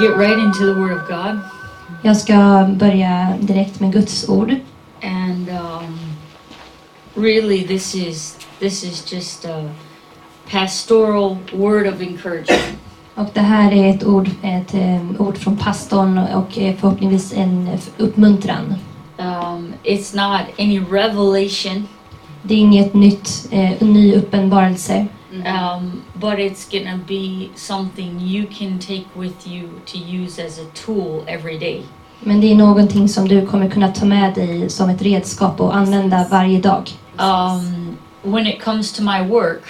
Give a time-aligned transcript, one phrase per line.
[0.00, 1.40] get right into the Word of God.
[2.02, 4.54] Jag ska börja direkt med Guds ord.
[5.02, 5.98] And um,
[7.24, 9.64] really this is, this is just a
[10.50, 12.78] pastoral word of encouragement.
[13.14, 18.74] Och det här är ett ord, ett um, ord från pastorn och förhoppningsvis en uppmuntran.
[19.18, 21.88] Um, it's not any revelation.
[22.42, 25.06] Det är inget nytt, eh, ny uppenbarelse.
[25.32, 25.62] Mm -hmm.
[25.76, 30.64] um, but it's gonna be something you can take with you to use as a
[30.84, 31.82] tool every day.
[32.20, 35.76] Men det är någonting som du kommer kunna ta med dig som ett redskap och
[35.76, 36.90] använda varje dag.
[37.18, 39.62] Um, when it comes to my work.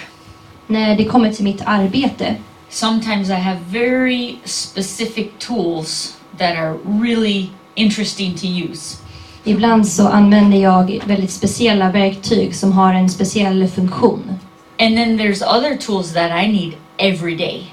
[0.67, 2.35] När det kommer till mitt arbete.
[2.69, 8.97] Sometimes I have very specific tools that are really interesting to use.
[9.45, 14.39] Ibland så använder jag väldigt speciella verktyg som har en speciell funktion.
[14.81, 17.67] And then there's other tools that I need every day.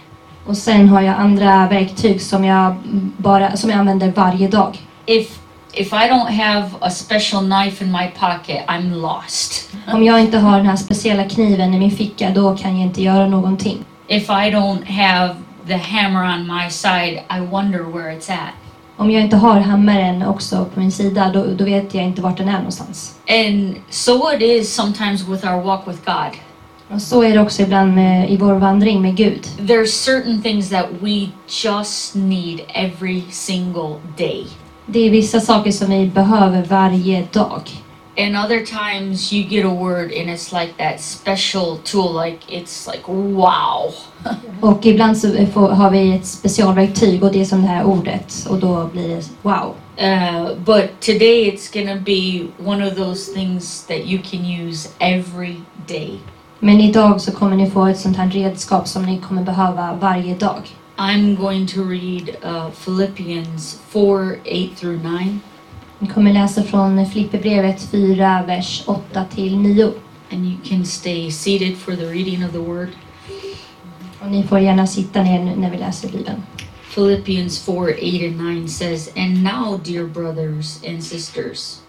[0.45, 2.75] Och sen har jag andra verktyg som jag,
[3.17, 4.77] bara, som jag använder varje dag.
[5.05, 5.39] If,
[5.73, 9.69] if I don't have a special knife in my pocket, I'm lost.
[9.93, 13.01] Om jag inte har den här speciella kniven i min ficka, då kan jag inte
[13.01, 13.85] göra någonting.
[14.07, 15.35] If I don't have
[15.67, 18.53] the hammer on my side, I wonder where it's at.
[18.97, 22.37] Om jag inte har hammaren också på min sida, då, då vet jag inte vart
[22.37, 23.15] den är någonstans.
[23.29, 26.39] And so it is sometimes with our walk with God.
[26.93, 29.43] Och så är det också ibland med, i vår vandring med Gud.
[29.67, 31.27] There are certain things that we
[31.65, 34.47] just need every single day.
[34.85, 37.61] Det är vissa saker som vi behöver varje dag.
[38.19, 42.87] And other times you get a word and it's like that special tool, like it's
[42.91, 43.93] like wow.
[44.61, 48.47] och ibland så får, har vi ett specialverktyg och det är som det här ordet
[48.49, 49.75] och då blir det wow.
[50.01, 55.53] Uh, but today it's gonna be one of those things that you can use every
[55.87, 56.19] day.
[56.61, 60.35] Men idag så kommer ni få ett sånt här redskap som ni kommer behöva varje
[60.35, 60.61] dag.
[60.95, 64.41] I'm going to read uh, Philippians 4, 8
[65.09, 65.39] 9.
[65.99, 69.91] Ni kommer läsa från Filipperbrevet 4, vers 8 9.
[70.31, 72.89] And you can stay seated for the reading of the word.
[74.19, 76.43] Och ni får gärna sitta ner nu när vi läser Bibeln.
[76.93, 81.81] Philippians 4, 8 9 says, And now, dear brothers and sisters,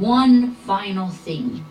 [0.00, 1.62] one final thing.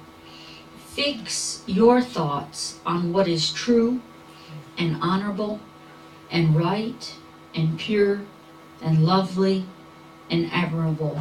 [0.96, 4.00] Fix your thoughts on what is true
[4.78, 5.60] and honorable
[6.32, 7.14] and right
[7.54, 8.22] and pure
[8.82, 9.66] and lovely
[10.32, 11.20] and admirable.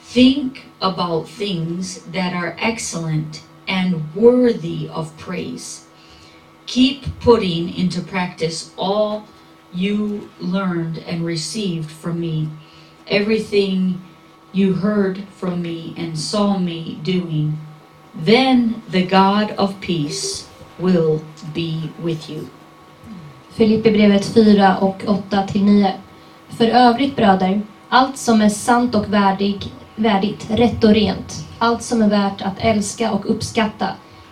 [0.00, 5.84] Think about things that are excellent and worthy of praise.
[6.64, 9.28] Keep putting into practice all
[9.74, 12.48] you learned and received from me,
[13.06, 14.00] everything
[14.54, 17.58] you heard from me and saw me doing
[18.24, 20.46] Then the God of peace
[20.78, 21.20] will
[21.54, 22.46] be with you.
[23.52, 25.92] Filipperbrevet 4 och 8 till 9.
[26.48, 32.02] För övrigt bröder, allt som är sant och värdig, värdigt, rätt och rent, allt som
[32.02, 33.88] är värt att älska och uppskatta,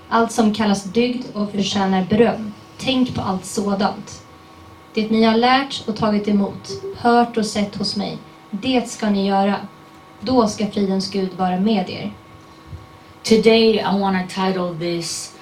[0.09, 4.23] allt som kallas dygd och förtjänar beröm, tänk på allt sådant.
[4.95, 8.19] Det ni har lärt och tagit emot, hört och sett hos mig,
[8.51, 9.55] det ska ni göra.
[10.21, 12.13] Då ska fridens Gud vara med er.
[13.25, 15.33] Today I want to title this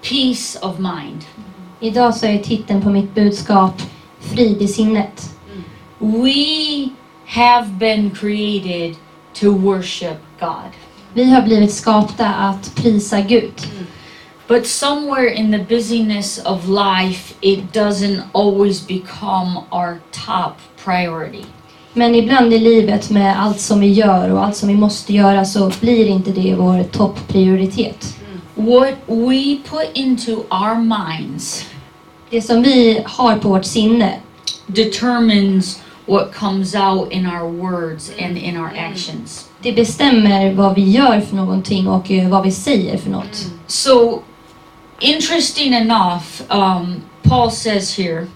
[0.00, 1.26] Peace of Mind.
[1.80, 3.82] Idag så är titeln på mitt budskap
[4.20, 5.30] Frid i sinnet.
[6.00, 6.22] Mm.
[6.22, 6.32] We
[7.26, 8.96] have been created
[9.34, 10.72] to worship God.
[11.14, 13.60] Vi har blivit skapta att prisa Gud.
[13.72, 13.86] Mm.
[14.48, 20.52] But somewhere in the busyness of life, it doesn't always become our top
[20.84, 21.44] priority.
[21.98, 25.44] Men ibland i livet med allt som vi gör och allt som vi måste göra
[25.44, 28.16] så blir inte det vår topprioritet.
[28.54, 31.64] What we put into our minds
[32.30, 34.12] det som vi har på vårt sinne
[34.66, 38.92] determines what comes out in our words and in our mm.
[38.92, 39.48] actions.
[39.62, 43.50] Det bestämmer vad vi gör för någonting och eh, vad vi säger för något.
[43.66, 44.22] So
[45.00, 48.26] interesting enough um, Paul says here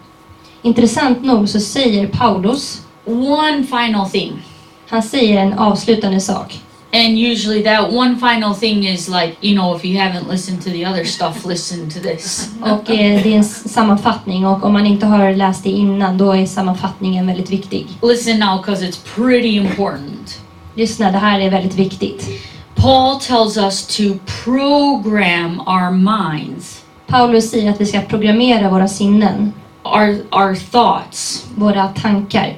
[0.62, 4.42] Intressant nog så säger Paulus one final thing.
[4.88, 6.60] Han säger en avslutande sak.
[6.92, 10.70] And usually that one final thing is like, you know, if you haven't listened to
[10.70, 12.48] the other stuff, listen to this.
[12.62, 16.32] Och eh, det är en sammanfattning och om man inte har läst det innan då
[16.32, 17.86] är sammanfattningen väldigt viktig.
[18.02, 20.38] Listen now because it's pretty important.
[20.74, 22.28] Lyssna, det här är väldigt viktigt.
[22.74, 24.02] Paul tells us to
[24.44, 26.80] program our minds.
[27.06, 29.52] Paulus säger att vi ska programmera våra sinnen.
[29.82, 31.46] Our, our thoughts.
[31.54, 32.56] Våra tankar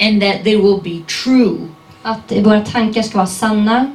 [0.00, 1.68] and that they will be true.
[2.02, 3.90] Att våra tankar ska vara sanna.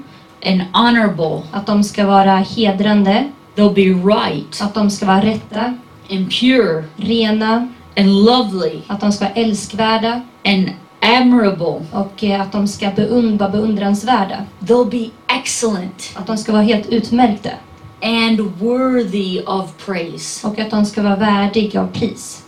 [0.46, 1.42] And honorable.
[1.52, 3.32] Att de ska vara hedrande.
[3.56, 4.62] They'll be right.
[4.62, 5.64] Att de ska vara rätta.
[6.12, 6.84] And pure.
[6.96, 7.68] Rena.
[7.98, 8.82] And lovely.
[8.88, 10.22] Att de ska vara älskvärda.
[10.46, 10.70] And
[11.02, 11.86] admirable.
[11.92, 14.46] Och eh, att de ska beund vara beundransvärda.
[14.60, 16.12] They'll be excellent.
[16.16, 17.50] Att de ska vara helt utmärkta.
[18.04, 20.48] And worthy of praise.
[20.48, 22.45] Och att de ska vara värdiga av pris.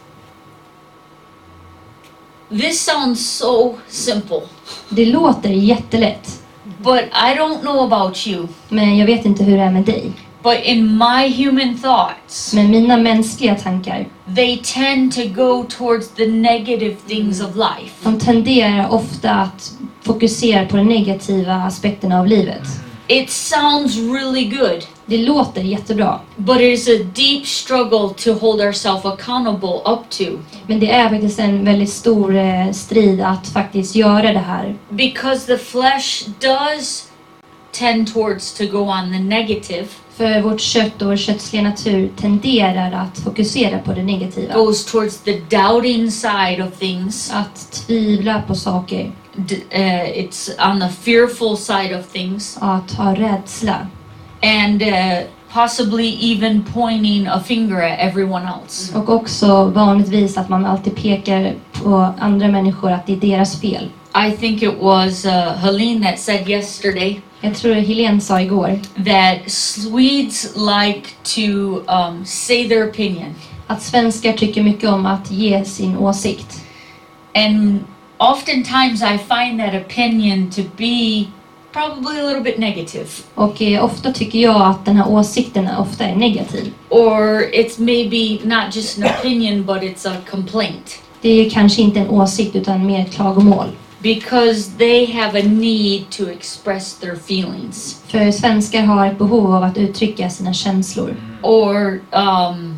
[2.50, 4.42] This sounds so simple,
[4.90, 6.42] Det låter jättelätt.
[6.84, 8.48] but I don't know about you.
[8.70, 10.12] Men jag vet inte hur det är med dig.
[10.44, 16.28] But in my human thoughts, Men mina mänskliga tankar, they tend to go towards the
[16.28, 17.94] negative things of life.
[18.10, 19.72] de tenderar ofta att
[20.02, 22.68] fokusera på de negativa aspekterna av livet.
[23.10, 24.86] It sounds really good.
[25.06, 26.20] Det låter jättebra.
[26.36, 30.24] But it is a deep struggle to hold ourselves accountable up to.
[30.68, 34.76] Men det är faktiskt en väldigt stor eh, strid att faktiskt göra det här.
[34.90, 37.12] Because the flesh does
[37.72, 39.88] tend towards to go on the negative.
[40.18, 44.54] För vårt kött och vår köttsliga natur tenderar att fokusera på det negativa.
[44.54, 47.32] Goes towards the doubting side of things.
[47.34, 52.58] Att tvivla på saker uh, it's on the fearful side of things.
[52.62, 53.88] Att ha rädsla.
[54.44, 55.24] And uh,
[55.54, 58.92] possibly even pointing a finger at everyone else.
[58.92, 59.02] Mm.
[59.02, 63.90] Och också vanligtvis att man alltid pekar på andra människor att det är deras fel.
[64.30, 67.22] I think it was uh, Helene that said yesterday.
[67.42, 68.80] Jag tror Helene sa igår.
[69.06, 71.42] That Swedes like to
[71.94, 73.36] um, say their opinion.
[73.68, 76.62] Att svenskar tycker mycket om att ge sin åsikt.
[77.36, 77.80] And
[78.20, 81.32] oftentimes I find that opinion to be
[81.72, 83.24] probably a little bit negative.
[83.36, 86.74] Och eh, ofta tycker jag att den här åsikten ofta är negativ.
[86.90, 91.00] Or it's maybe not just an opinion but it's a complaint.
[91.22, 93.66] Det är kanske inte en åsikt utan mer ett klagomål.
[94.00, 98.02] Because they have a need to express their feelings.
[98.08, 101.16] För svenskar har ett behov av att uttrycka sina känslor.
[101.44, 102.76] Or um,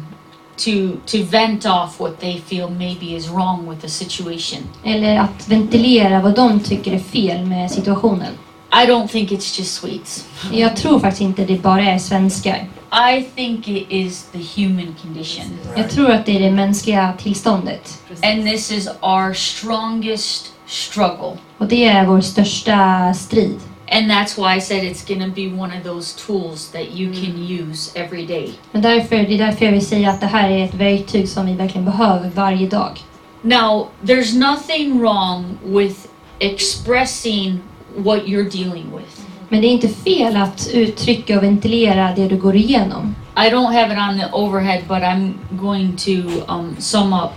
[0.60, 4.60] to, to vent off what they feel maybe is wrong with the situation.
[4.84, 8.34] Eller att ventilera vad de tycker är fel med situationen.
[8.72, 10.28] I don't think it's just Swedes.
[10.52, 12.70] Jag tror faktiskt inte det bara är svenskar.
[13.16, 15.46] I think it is the human condition.
[15.76, 18.02] Jag tror att det är det mänskliga tillståndet.
[18.24, 21.38] And this is our strongest struggle.
[21.58, 23.60] Och det är vår största strid.
[23.91, 27.21] And that's why I said it's gonna be one of those tools that you mm.
[27.24, 28.53] can use every day.
[28.74, 31.45] Men därför, det är därför jag vill säga att det här är ett verktyg som
[31.45, 33.00] vi verkligen behöver varje dag.
[33.41, 35.95] Now, there's nothing wrong with
[36.39, 37.59] expressing
[37.97, 39.21] what you're dealing with.
[39.50, 43.15] Men det är inte fel att uttrycka och ventilera det du går igenom.
[43.36, 46.12] I don't have it on the overhead, but I'm going to
[46.53, 47.31] um, sum up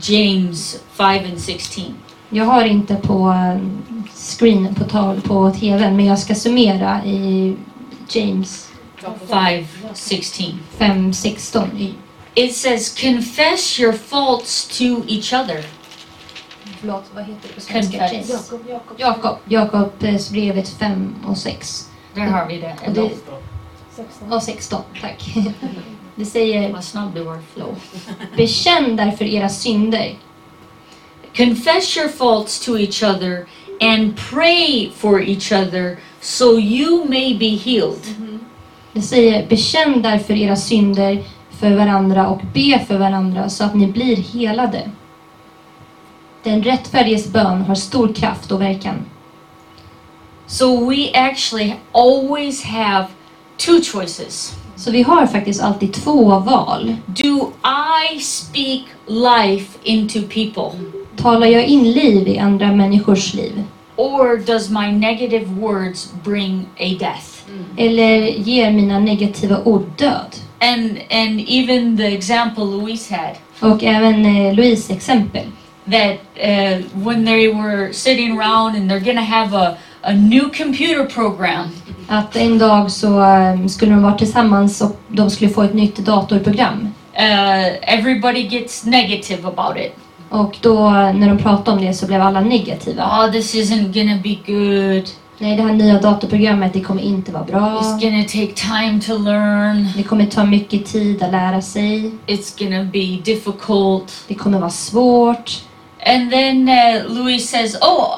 [0.00, 1.84] James 5 and 16.
[2.30, 3.60] Jag har inte på eh,
[4.14, 7.56] screenen på, tal, på tvn men jag ska summera i
[8.08, 8.70] James
[9.28, 10.52] 5.16.
[10.78, 11.94] 5.16.
[12.34, 15.64] It says confess your faults to each other.
[16.80, 18.10] Förlåt, vad heter det på svenska?
[18.12, 18.58] Jakob,
[18.98, 19.36] Jakob.
[19.44, 21.88] Jakobs brevet 5 och 6.
[22.14, 22.76] Där har vi det.
[22.86, 23.10] Och det
[24.00, 24.32] 16.
[24.32, 25.34] Och 16, tack.
[26.16, 26.72] Det säger...
[26.72, 27.38] Vad snabb du var.
[28.36, 30.14] Bekänn därför era synder
[31.34, 33.46] Confess your faults to each other
[33.80, 38.04] and pray for each other so you may be healed.
[38.92, 41.22] Det säger bekänn därför era synder
[41.60, 44.90] för varandra och be för varandra så att ni blir helade.
[46.44, 48.94] Den rättfärdiges bön har stor kraft och verkan.
[50.46, 53.06] So we actually always have
[53.56, 54.52] two choices.
[54.76, 56.96] Så vi har faktiskt alltid två val.
[57.06, 57.52] Do
[58.12, 60.97] I speak life into people?
[61.22, 63.64] Talar jag in liv i andra människors liv?
[63.96, 67.26] Or does my negative words bring a death?
[67.48, 67.64] Mm.
[67.76, 70.36] Eller ger mina negativa ord död?
[70.60, 73.36] And, and even the example Louise had.
[73.72, 75.42] Och även eh, Louise exempel.
[75.90, 81.04] That uh, when they were sitting around and they're gonna have a, a new computer
[81.06, 81.68] program.
[82.10, 85.96] Att en dag så um, skulle de vara tillsammans och de skulle få ett nytt
[85.96, 86.78] datorprogram.
[87.18, 89.94] Uh, everybody gets negative about it.
[90.30, 93.04] Och då när de pratade om det så blev alla negativa.
[93.04, 95.08] Oh, this isn't gonna be good.
[95.40, 97.60] Nej, det här nya datorprogrammet det kommer inte vara bra.
[97.60, 99.88] It's gonna take time to learn.
[99.96, 102.10] Det kommer ta mycket tid att lära sig.
[102.26, 104.12] It's gonna be difficult.
[104.28, 105.62] Det kommer vara svårt.
[106.06, 108.14] And then uh, Louis says, oh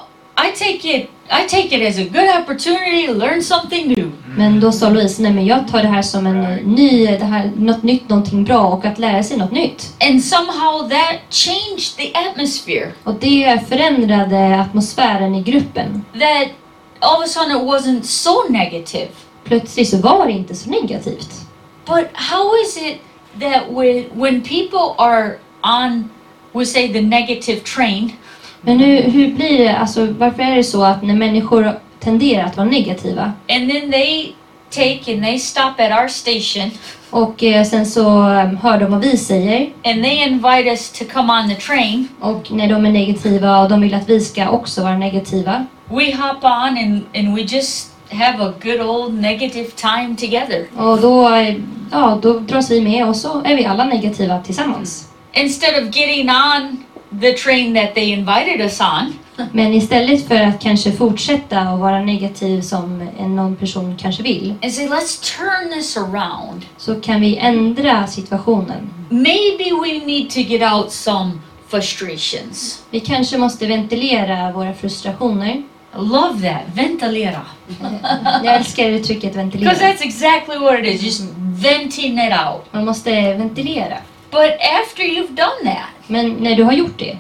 [0.46, 4.06] i take it, I take it as a good opportunity to learn something new.
[4.06, 4.36] Mm.
[4.36, 7.18] Men då sa Louise, nej men jag tar det här som en eh, ny, eh,
[7.18, 9.86] det här, något nytt, någonting bra och att lära sig något nytt.
[10.10, 12.92] And somehow that changed the atmosphere.
[13.04, 16.04] Och det förändrade atmosfären i gruppen.
[16.12, 16.48] That
[16.98, 19.08] all of a sudden it wasn't so negative.
[19.44, 21.30] Plötsligt så var det inte så negativt.
[21.86, 22.98] But how is it
[23.40, 25.32] that when, when people are
[25.62, 26.10] on,
[26.52, 28.12] we we'll say the negative train.
[28.60, 32.56] Men hur, hur blir det, alltså, varför är det så att när människor tenderar att
[32.56, 34.28] vara negativa And then they
[34.70, 36.70] take and they stop at our station
[37.10, 41.04] och eh, sen så eh, hör de vad vi säger and they invite us to
[41.12, 42.08] come on the train.
[42.20, 46.04] och när de är negativa och de vill att vi ska också vara negativa We
[46.16, 51.30] hop on and, and we just have a good old negative time together och då,
[51.92, 55.08] ja, då dras vi med och så är vi alla negativa tillsammans.
[55.34, 59.18] instead of getting on the train that they invited us on.
[59.52, 64.54] Men istället för att kanske fortsätta och vara negativ som en någon person kanske vill.
[64.62, 66.64] And say let's turn this around.
[66.76, 68.90] Så kan vi ändra situationen.
[69.08, 71.30] Maybe we need to get out some
[71.68, 72.82] frustrations.
[72.90, 75.62] Vi kanske måste ventilera våra frustrationer.
[75.94, 76.62] I love that.
[76.86, 77.40] Ventilera.
[78.44, 79.70] Jag älskar uttrycket ventilera.
[79.70, 81.02] Because that's exactly what it is.
[81.02, 81.22] Just
[81.62, 82.62] venting it out.
[82.72, 83.96] Man måste ventilera.
[84.30, 87.18] But after you've done that, Men när du har gjort det,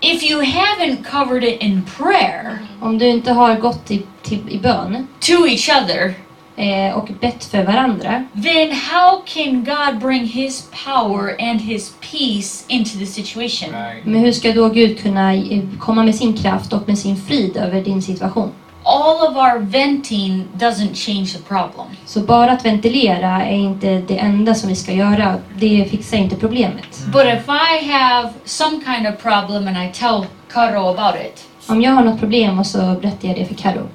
[0.00, 4.58] if you haven't covered it in prayer om du inte har gått till, till, i
[4.58, 6.14] bön to each other,
[6.56, 12.64] eh, och bett för varandra, then how can God bring His power and His peace
[12.68, 13.70] into the situation?
[14.04, 17.56] men hur ska då Gud kunna eh, komma med sin kraft och med sin frid
[17.56, 18.52] över din situation?
[18.88, 21.86] all of our venting doesn't change the problem.
[22.06, 25.38] Så bara att ventilera är inte det enda som vi ska göra.
[25.58, 27.00] Det fixar inte problemet.
[27.00, 27.10] Mm.
[27.12, 31.44] But if I have some kind of problem and I tell Karo about it.
[31.70, 33.88] Om jag har något problem och så berättar jag det för Karo.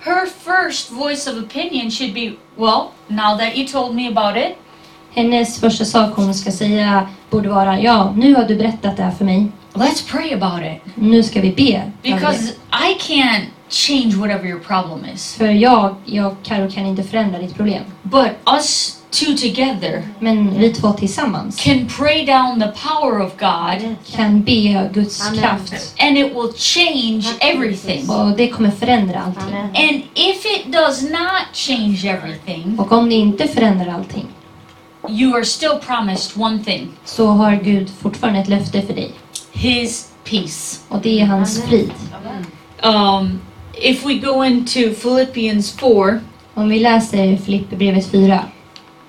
[0.00, 4.56] Her first voice of opinion should be, well, now that you told me about it.
[5.14, 9.10] Hennes första sak hon ska säga borde vara, ja, nu har du berättat det här
[9.10, 9.46] för mig.
[9.72, 10.82] Let's pray about it.
[10.96, 11.92] Nu ska vi be.
[12.10, 12.52] Because
[12.88, 15.34] I can't change whatever your problem is.
[15.36, 17.82] För jag, jag Karo, kan inte förändra ditt problem.
[18.02, 23.94] But us two together Men vi två tillsammans can pray down the power of God
[24.16, 25.42] kan be Guds Amen.
[25.42, 28.10] kraft and it will change everything.
[28.10, 29.42] och det kommer förändra allting.
[29.56, 29.64] Amen.
[29.64, 34.26] And if it does not change everything, Och om det inte förändrar allting
[35.10, 39.12] you are still promised one thing så har Gud fortfarande ett löfte för dig.
[39.52, 40.80] His peace.
[40.88, 41.92] Och det är hans frid.
[42.82, 43.40] Um,
[43.76, 46.20] if we go into Philippians 4
[46.54, 48.40] Om vi läser Filipperbrevet 4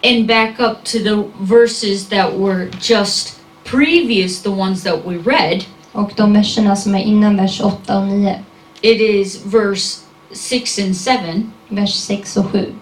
[0.04, 5.64] and back up to the verses that were just previous, the ones that we read.
[5.92, 8.36] Och de verserna som är innan vers 8 och 9.
[8.82, 10.00] It is verse
[10.32, 11.50] 6 and 7.
[11.70, 12.74] Vers 6 och 7.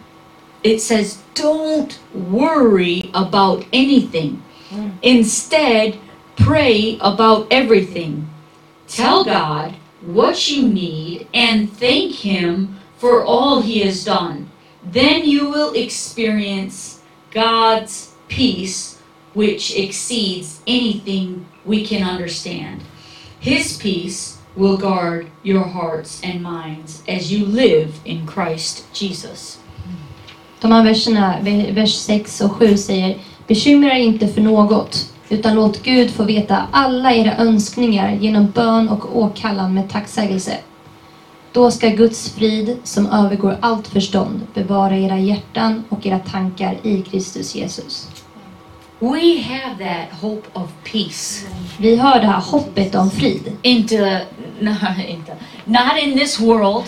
[0.64, 1.94] It says, don't
[2.30, 4.42] worry about anything.
[4.72, 4.92] Mm.
[5.02, 5.94] Instead,
[6.36, 8.28] pray about everything.
[8.88, 14.50] Tell God what you need and thank Him for all He has done.
[14.84, 18.98] Then you will experience God's peace,
[19.34, 22.84] which exceeds anything we can understand.
[23.40, 29.58] His peace will guard your hearts and minds as you live in Christ Jesus.
[30.60, 31.38] De här verserna,
[31.74, 33.18] vers 6 och 7 säger
[33.48, 35.11] Bekymra er inte för något.
[35.32, 40.58] utan låt Gud få veta alla era önskningar genom bön och åkallan med tacksägelse.
[41.54, 47.02] Då ska Guds frid, som övergår allt förstånd, bevara era hjärtan och era tankar i
[47.02, 48.08] Kristus Jesus.
[49.02, 51.48] We have that hope of peace.
[51.80, 53.52] Vi har det här hoppet om frid.
[53.62, 53.96] Inte,
[54.60, 54.72] no,
[55.10, 55.32] inte.
[55.66, 56.84] Not in this world.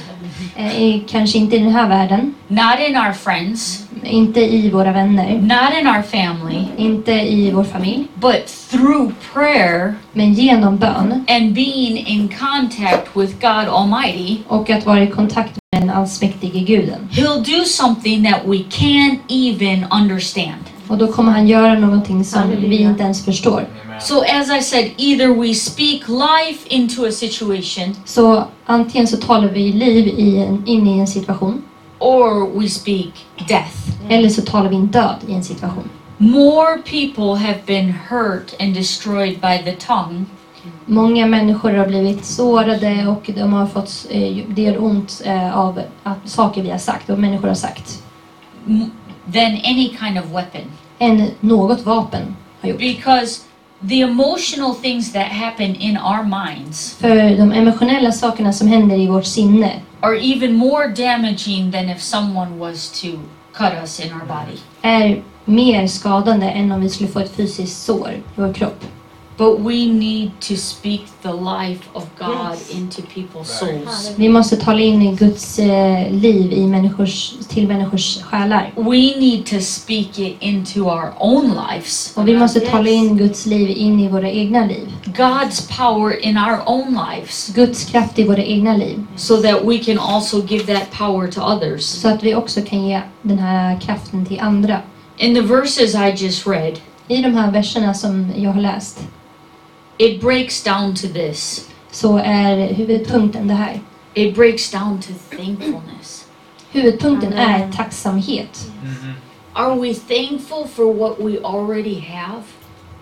[0.55, 2.35] Eh, kanske inte i den här världen.
[2.47, 3.87] Not in our friends.
[4.03, 5.29] Inte i våra vänner.
[5.37, 6.65] Not in our family.
[6.77, 8.07] Inte i vår familj.
[8.15, 9.93] But through prayer.
[10.11, 11.11] Men genom bön.
[11.29, 14.37] And being in contact with God Almighty.
[14.47, 17.07] Och att vara i kontakt med den allsmäktige Guden.
[17.11, 20.72] He'll do something that we can't even understand.
[20.87, 23.65] Och då kommer han göra någonting som vi inte ens förstår.
[24.01, 27.95] So as I said, either we speak life into a situation.
[28.05, 31.61] Så antingen så talar vi liv i en, in i en situation.
[31.99, 33.11] Or we speak
[33.47, 33.73] death.
[34.09, 35.89] Eller så talar vi en död i en situation.
[36.17, 40.25] More people have been hurt and destroyed by the tongue.
[40.85, 45.79] Många människor har blivit sårade och de har fått, eh, det gör ont eh, av
[46.25, 48.01] saker vi har sagt och människor har sagt
[49.27, 50.71] than any kind of weapon.
[50.99, 52.79] än något vapen har gjort.
[52.79, 53.39] Because
[53.89, 59.07] the emotional things that happen in our minds För de emotionella sakerna som händer i
[59.07, 63.07] vårt sinne are even more damaging than if someone was to
[63.53, 64.57] cut us in our body.
[64.81, 68.83] är mer skadande än om vi skulle få ett fysiskt sår i vår kropp.
[69.35, 72.69] But we need to speak the life of God Yes.
[72.69, 73.81] into people's Right.
[73.89, 74.13] souls.
[74.17, 78.71] Vi måste tala in Guds eh, liv i människors, till människors själar.
[78.75, 82.13] We need to speak it into our own lives.
[82.15, 82.69] Och vi måste Yes.
[82.71, 84.87] tala in Guds liv in i våra egna liv.
[85.05, 88.99] God's power in our own lives Guds kraft i våra egna liv.
[89.15, 91.85] so that we can also give that power to others.
[91.85, 94.81] Så att vi också kan ge den här kraften till andra.
[95.17, 98.99] In the verses I just read, I de här verserna som jag har läst
[99.99, 101.67] It breaks down to this.
[101.91, 103.79] Så är huvudpunkten det här.
[104.13, 106.25] It breaks down to thankfulness.
[106.71, 108.59] Huvudpunkten är tacksamhet.
[108.81, 109.13] Mm -hmm.
[109.53, 112.43] Are we thankful for what we already have?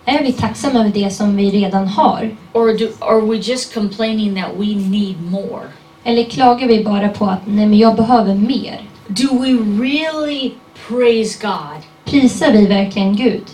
[0.04, 2.36] Är vi tacksamma över det som vi redan har?
[2.52, 5.68] Or do, are we just complaining that we need more?
[6.04, 8.82] Eller klagar vi bara på att nej men jag behöver mer?
[9.06, 9.48] Do we
[9.88, 10.52] really
[10.88, 11.80] praise God?
[12.04, 13.44] Prisar vi verkligen Gud?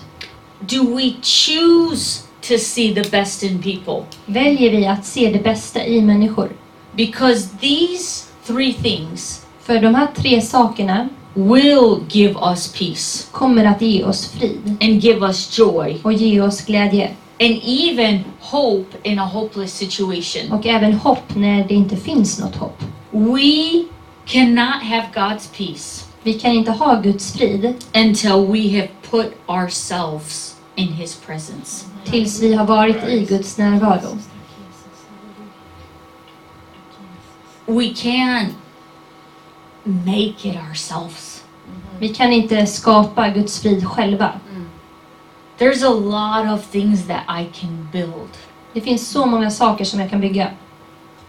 [0.61, 4.05] Do we choose to see the best in people.
[4.27, 6.51] Väljer vi att se det bästa i människor?
[6.93, 13.83] Because these three things För de här tre sakerna will give us peace kommer att
[13.83, 17.07] ge oss frid and give us joy och ge oss glädje
[17.41, 20.53] and even hope in a hopeless situation.
[20.53, 22.83] och även hopp när det inte finns något hopp.
[23.11, 23.85] We
[24.27, 30.55] cannot have God's peace Vi kan inte ha Guds frid until we have put ourselves
[30.79, 31.87] in his presence.
[32.05, 34.19] Tills vi har varit i Guds närvaro.
[37.67, 38.55] We can't
[39.85, 41.45] make it ourselves.
[41.99, 44.33] Vi kan inte skapa Guds frid själva.
[45.59, 48.37] There's a lot of things that I can build.
[48.73, 50.51] Det finns så många saker som jag kan bygga.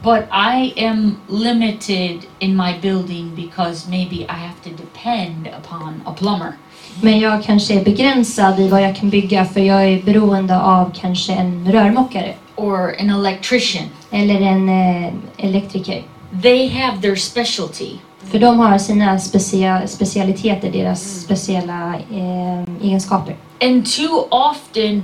[0.03, 6.13] But I am limited in my building because maybe I have to depend upon a
[6.17, 6.53] plumber.
[7.01, 10.91] Men jag kanske är begränsad i vad jag kan bygga för jag är beroende av
[11.01, 12.33] kanske en rörmokare.
[12.55, 13.87] Or an electrician.
[14.11, 16.03] Eller en eh, elektriker.
[16.41, 17.89] They have their specialty.
[18.23, 21.19] För de har sina specia specialiteter, deras mm.
[21.23, 23.35] speciella eh, egenskaper.
[23.61, 25.03] And too often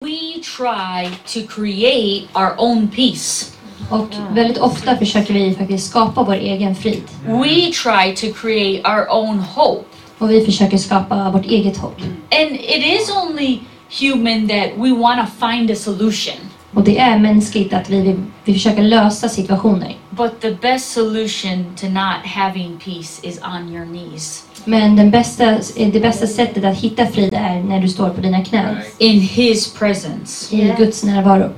[0.00, 3.46] we try to create our own peace.
[3.90, 7.02] Och väldigt ofta försöker vi faktiskt skapa vår egen frid.
[7.26, 9.84] We try to create our own hope.
[10.18, 12.00] Och vi försöker skapa vårt eget hopp.
[12.30, 13.58] And it is only
[14.00, 16.34] human that we want to find a solution.
[16.72, 19.96] Och det är mänskligt att vi, vill vi försöker lösa situationer.
[20.10, 24.42] But the best solution to not having peace is on your knees.
[24.64, 28.44] Men den bästa, det bästa sättet att hitta frid är när du står på dina
[28.44, 28.76] knän.
[28.98, 30.54] In his presence.
[30.54, 30.76] I yeah.
[30.78, 31.52] Guds närvaro.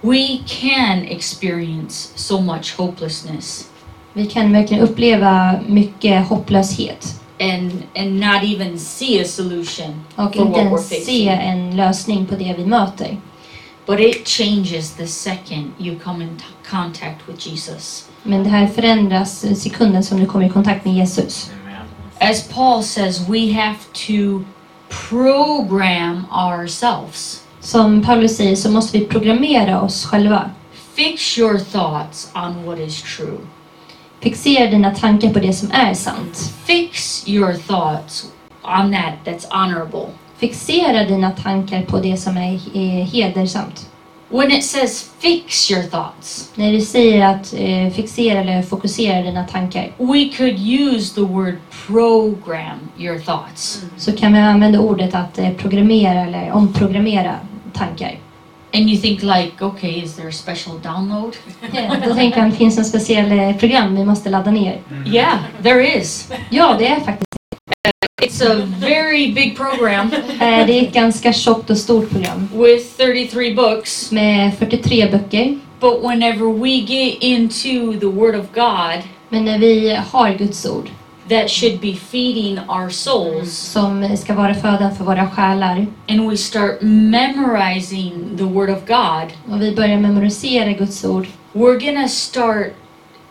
[0.00, 3.68] We can experience so much hopelessness.
[4.14, 7.20] Vi kan verkligen uppleva mycket hopplöshet.
[7.40, 12.54] And, and not even see a solution Och inte ens se en lösning på det
[12.58, 13.16] vi möter.
[13.86, 18.08] But it changes the second you come in t- contact with Jesus.
[18.22, 21.50] Men det här förändras sekunden som du kommer i kontakt med Jesus.
[22.18, 24.44] As Paul says, we have to
[25.08, 27.42] program ourselves.
[27.60, 30.50] Som Paulus säger så måste vi programmera oss själva.
[30.94, 33.38] Fix your thoughts on what is true.
[34.22, 36.54] Fixera dina tankar på det som är sant.
[36.64, 38.26] Fix your thoughts
[38.64, 40.06] on that that's honorable.
[40.38, 42.58] Fixera dina tankar på det som är,
[43.04, 43.88] hedersamt.
[44.30, 46.52] When it says fix your thoughts.
[46.54, 49.90] När det säger att eh, fixera eller fokusera dina tankar.
[49.98, 51.54] We could use the word
[51.86, 53.84] program your thoughts.
[53.96, 57.34] Så kan vi använda ordet att eh, programmera eller omprogrammera
[57.72, 58.18] tankar.
[58.74, 61.36] And you think like, okay, is there a special download?
[61.72, 64.80] Ja, då tänker han, finns det en speciell eh, program vi måste ladda ner?
[64.90, 65.12] Mm.
[65.14, 66.32] Yeah, there is.
[66.50, 67.26] Ja, det är faktiskt
[67.86, 72.48] uh, It's a very big program eh, Det är ett ganska tjockt och stort program
[72.54, 74.12] with 33 books.
[74.12, 75.58] med 43 böcker.
[75.80, 80.86] But whenever we get into the Word of God, Men när vi har Guds ord
[81.28, 85.86] that should be feeding our souls som ska vara födan för våra själar.
[86.08, 91.78] and we start memorizing the Word of God, Om vi börjar memorisera Guds ord we're
[91.80, 92.74] going to start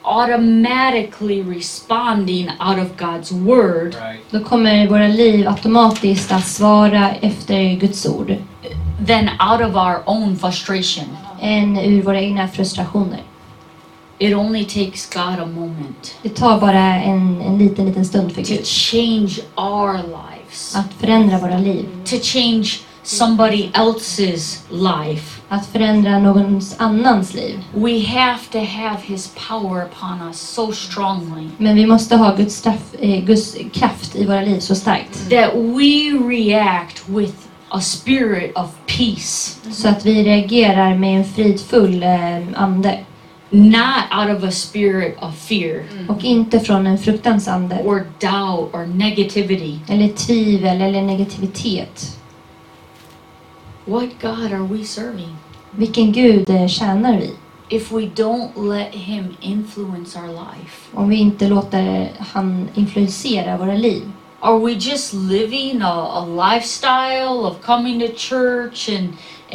[0.03, 4.19] automatically responding out of God's Word Right.
[4.31, 8.35] då kommer våra liv automatiskt att svara efter Guds ord
[9.07, 11.17] than out of our own frustration.
[11.41, 13.23] än ur våra egna frustrationer.
[14.21, 16.15] It only takes God a moment.
[16.23, 18.57] Det tar bara en, en liten, liten stund för Gud.
[18.59, 20.75] To change our lives.
[20.75, 21.85] Att förändra våra liv.
[22.05, 22.67] To change
[23.03, 25.41] somebody else's life.
[25.49, 27.59] Att förändra någons annans liv.
[27.73, 31.47] We have to have his power upon us so strongly.
[31.57, 35.29] Men vi måste ha Guds, straff, eh, Guds kraft i våra liv så starkt.
[35.29, 37.33] That we react with
[37.69, 39.57] a spirit of peace.
[39.71, 42.99] Så att vi reagerar med en fridfull eh, ande
[43.51, 48.85] not out of a spirit of fear och inte från en fruktansande or doubt or
[48.85, 49.79] negativity.
[49.89, 52.17] eller tvivel eller negativitet.
[53.85, 55.35] What God are we serving?
[55.71, 57.33] Vilken Gud eh, tjänar vi?
[57.69, 60.89] If we don't let him influence our life.
[60.93, 64.11] Om vi inte låter han influensera våra liv.
[64.39, 69.09] Are we just living a, a lifestyle of coming to church and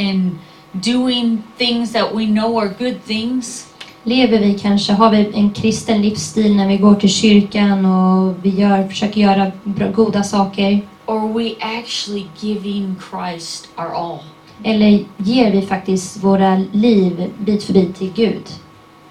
[0.08, 0.38] and
[0.72, 3.66] doing things that we know are good things?
[4.06, 8.48] lever vi kanske, har vi en kristen livsstil när vi går till kyrkan och vi
[8.48, 9.52] gör, försöker göra
[9.94, 10.80] goda saker?
[11.06, 14.18] Or we actually giving Christ our all?
[14.62, 18.42] Eller ger vi faktiskt våra liv bit för bit till Gud?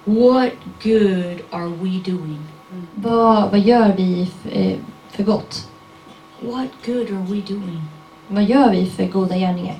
[0.04, 2.38] What good are we doing?
[2.94, 4.76] Vad, vad gör vi för, eh,
[5.10, 5.68] för gott?
[6.40, 7.82] What good are we doing?
[8.28, 9.76] Vad gör vi för goda gärningar?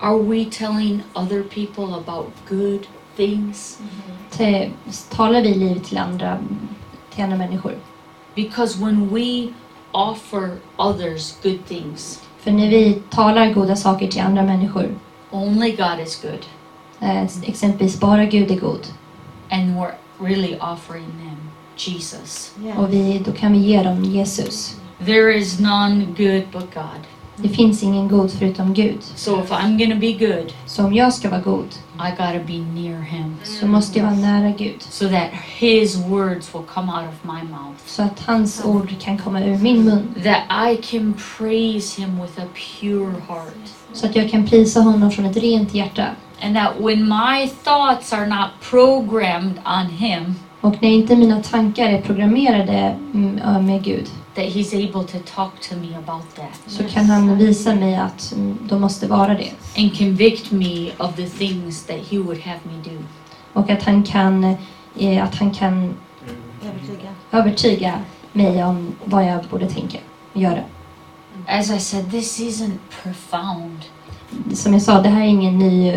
[0.00, 2.80] Are we telling other people about good
[3.16, 3.78] things.
[4.38, 4.72] Mm.
[5.16, 6.38] Talar vi liv till andra,
[7.14, 7.74] till andra människor?
[8.34, 9.48] Because when we
[9.92, 12.22] offer others good things.
[12.40, 14.98] För när vi talar goda saker till andra människor.
[15.30, 16.46] Only God is good.
[17.00, 18.86] Eh, exempelvis bara Gud är god.
[19.50, 22.54] And we're really offering them Jesus.
[22.64, 22.78] Yeah.
[22.80, 24.76] Och vi, då kan vi ge dem Jesus.
[25.06, 27.00] There is none good but God.
[27.38, 28.98] Det finns ingen god förutom Gud.
[29.14, 31.64] So if I'm gonna be good, så om jag ska vara god
[31.98, 33.36] I gotta be near him.
[33.44, 34.74] så måste jag vara nära Gud.
[34.82, 37.80] So that his words will come out of my mouth.
[37.86, 40.08] Så att hans ord kan komma ur min mun.
[40.24, 42.48] That I can praise him with a
[42.80, 43.68] pure heart.
[43.92, 46.06] Så att jag kan prisa honom från ett rent hjärta.
[46.44, 50.34] And that when my thoughts are not programmed on him.
[50.60, 55.58] Och när inte mina tankar är programmerade mm, med Gud that he's able to talk
[55.68, 56.54] to me about that.
[56.66, 56.92] Så yes.
[56.94, 58.34] kan han visa mig att
[58.68, 59.50] de måste vara det.
[59.76, 63.00] And convict me of the things that he would have me do.
[63.52, 64.44] Och att han kan,
[64.98, 65.94] eh, att han kan
[66.62, 67.08] övertyga.
[67.32, 67.98] övertyga
[68.32, 69.98] mig om vad jag borde tänka
[70.32, 70.60] och göra.
[71.48, 73.80] As I said, this isn't profound.
[74.54, 75.92] Som jag sa, det här är ingen ny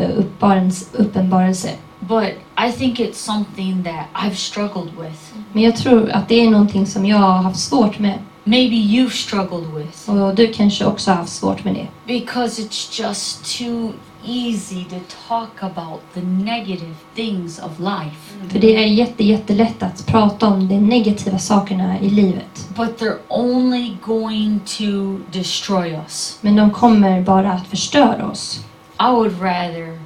[0.93, 1.69] uppenbarelse.
[1.99, 5.17] But I think it's something that I've struggled with.
[5.53, 8.19] Men jag tror att det är någonting som jag har haft svårt med.
[8.49, 10.09] Maybe you've struggled with.
[10.09, 11.87] Och du kanske också har haft svårt med det.
[12.07, 13.93] Because it's just too
[14.25, 14.95] easy to
[15.29, 18.47] talk about the negative things of life.
[18.49, 22.67] För det är jätte, jättelätt att prata om de negativa sakerna i livet.
[22.75, 26.37] But they're only going to destroy us.
[26.41, 28.59] Men de kommer bara att förstöra oss.
[28.99, 29.99] I would rather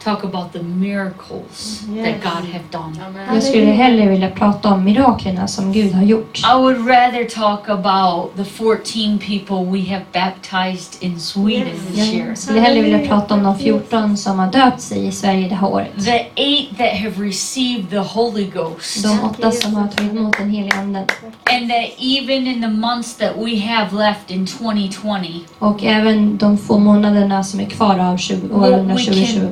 [0.00, 2.04] talk about the miracles yes.
[2.04, 2.96] that God have done.
[3.02, 3.34] Amen.
[3.34, 6.38] Jag skulle hellre vilja prata om miraklerna som Gud har gjort.
[6.38, 11.86] I would rather talk about the 14 people we have baptized in Sweden yes.
[11.94, 12.28] this year.
[12.28, 15.54] Jag skulle hellre vilja prata om de 14 som har döpt sig i Sverige det
[15.54, 16.04] här året.
[16.04, 19.02] The 8 that have received the Holy Ghost.
[19.02, 21.06] De åtta som har tagit emot den helige anden.
[21.52, 25.44] And that even in the months that we have left in 2020.
[25.58, 29.48] Och även de få månaderna som är kvar av 20, 2020.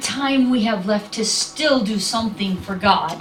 [0.00, 3.14] time we have left to still do something for God.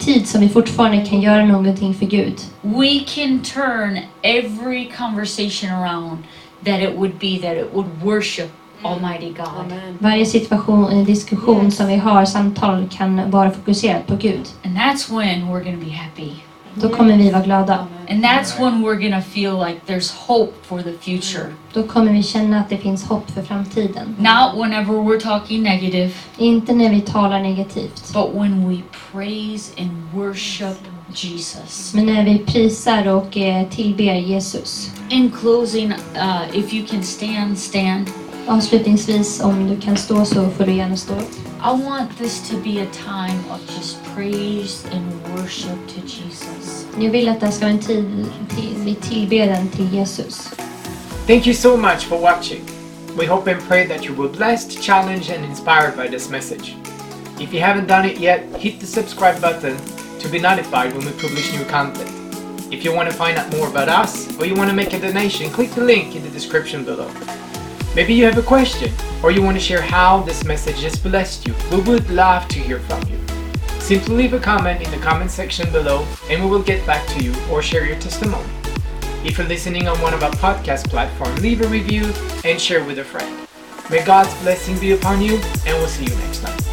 [0.00, 2.40] tid som vi fortfarande kan göra någonting för Gud.
[2.62, 6.18] We can turn every conversation around
[6.64, 8.50] that it would be that it would worship
[8.82, 9.58] Almighty God.
[9.72, 9.98] Amen.
[9.98, 14.48] Varje situation, diskussion som vi har, samtal kan bara fokuserat på Gud.
[14.64, 16.32] And that's when we're going to be happy.
[16.80, 17.86] Då kommer vi vara glada.
[18.08, 21.46] And that's when we're gonna feel like there's hope for the future.
[21.72, 24.16] Då kommer vi känna att det finns hopp för framtiden.
[24.18, 28.76] Not whenever we're talking negative, Inte när vi talar negativt, but when we
[29.12, 30.76] praise and worship
[31.14, 31.92] Jesus.
[31.94, 34.90] men när vi prisar och eh, tillber Jesus.
[35.10, 38.10] In closing, uh, if you can stand, stand.
[38.48, 41.14] Avslutningsvis, om du kan stå så får du gärna stå
[41.60, 46.86] I want this to be a time of just praise and worship to Jesus.
[46.98, 48.06] Jag vill att det ska vara en tid
[48.48, 50.50] till- tillbedjan till Jesus.
[51.26, 52.60] Thank you so much for watching.
[53.18, 56.76] We hope and pray that you were blessed, challenged, and inspired by this message.
[57.40, 59.76] If you haven't done it yet, hit the subscribe button
[60.22, 62.10] to be notified when we publish new content.
[62.70, 65.00] If you want to find out more about us or you want to make a
[65.00, 67.10] donation, click the link in the description below.
[67.96, 71.48] Maybe you have a question or you want to share how this message has blessed
[71.48, 71.54] you.
[71.70, 73.18] We would love to hear from you.
[73.80, 77.24] Simply leave a comment in the comment section below and we will get back to
[77.24, 78.46] you or share your testimony.
[79.24, 82.12] If you're listening on one of our podcast platforms, leave a review
[82.44, 83.48] and share with a friend.
[83.90, 86.65] May God's blessing be upon you and we'll see you next time.